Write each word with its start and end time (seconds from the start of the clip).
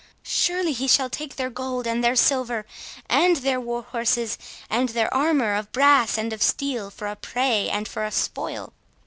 —Surely 0.23 0.71
he 0.73 0.87
shall 0.87 1.11
take 1.11 1.35
their 1.35 1.51
gold 1.51 1.85
and 1.85 2.03
their 2.03 2.15
silver, 2.15 2.65
and 3.07 3.35
their 3.35 3.61
war 3.61 3.83
horses, 3.83 4.35
and 4.67 4.89
their 4.89 5.13
armour 5.13 5.53
of 5.53 5.71
brass 5.71 6.17
and 6.17 6.33
of 6.33 6.41
steel, 6.41 6.89
for 6.89 7.05
a 7.05 7.15
prey 7.15 7.69
and 7.69 7.87
for 7.87 8.03
a 8.03 8.09
spoil." 8.11 8.73